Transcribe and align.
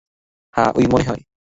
হ্যাঁ, 0.53 0.71
ওই 0.75 0.85
মনে 0.91 1.05
হয়। 1.07 1.21